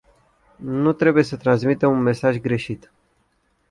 Nu 0.55 0.93
trebuie 0.93 1.23
să 1.23 1.37
transmitem 1.37 1.91
un 1.91 2.01
mesaj 2.01 2.37
greșit. 2.37 2.91